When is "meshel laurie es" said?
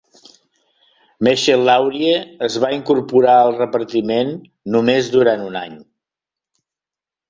1.27-2.57